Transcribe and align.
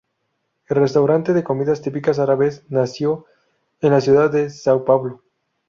El 0.67 0.77
restaurante 0.77 1.31
de 1.31 1.43
comidas 1.43 1.83
típicas 1.83 2.17
árabes 2.17 2.63
"nació" 2.69 3.27
en 3.81 3.91
la 3.91 4.01
ciudad 4.01 4.31
de 4.31 4.47
São 4.47 4.83
Paulo. 4.83 5.21